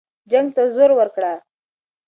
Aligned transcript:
جنګ 0.31 0.47
ته 0.55 0.63
زور 0.75 0.91
ورکړه. 0.95 1.33